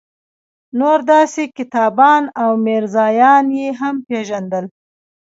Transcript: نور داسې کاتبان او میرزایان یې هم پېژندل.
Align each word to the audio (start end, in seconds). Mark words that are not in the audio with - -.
نور 0.79 0.99
داسې 1.11 1.43
کاتبان 1.55 2.23
او 2.41 2.51
میرزایان 2.65 3.45
یې 3.59 3.67
هم 3.79 3.95
پېژندل. 4.07 4.65